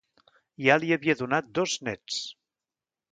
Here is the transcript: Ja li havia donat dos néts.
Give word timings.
Ja 0.67 0.77
li 0.83 0.87
havia 0.95 1.15
donat 1.19 1.51
dos 1.59 1.75
néts. 1.89 2.17